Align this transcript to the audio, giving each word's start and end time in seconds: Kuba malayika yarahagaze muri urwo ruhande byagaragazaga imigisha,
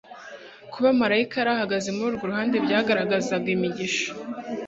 Kuba 0.73 0.89
malayika 1.01 1.35
yarahagaze 1.37 1.89
muri 1.95 2.07
urwo 2.11 2.23
ruhande 2.31 2.55
byagaragazaga 2.65 3.47
imigisha, 3.55 4.09